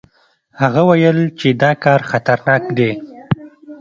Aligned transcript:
هغه 0.61 0.81
ویل 0.89 1.19
چې 1.39 1.47
دا 1.61 1.71
کار 1.83 2.01
خطرناک 2.09 2.63
دی. 2.77 2.91